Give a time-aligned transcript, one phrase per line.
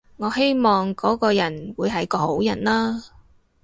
[0.17, 3.03] 我希望嗰個人會係個好人啦